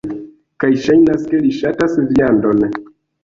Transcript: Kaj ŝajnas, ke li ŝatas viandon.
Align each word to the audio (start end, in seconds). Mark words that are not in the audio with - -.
Kaj 0.63 0.69
ŝajnas, 0.85 1.27
ke 1.33 1.43
li 1.43 1.53
ŝatas 1.57 1.99
viandon. 2.13 2.65